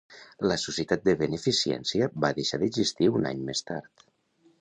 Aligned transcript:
La 0.51 0.55
Societat 0.59 1.03
de 1.09 1.13
Beneficència 1.19 2.07
va 2.25 2.31
deixar 2.39 2.59
d'existir 2.63 3.11
un 3.19 3.29
any 3.33 3.45
més 3.51 3.63
tard. 3.69 4.07